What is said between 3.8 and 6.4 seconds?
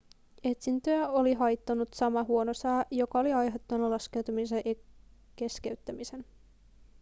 laskeutumisen keskeyttämisen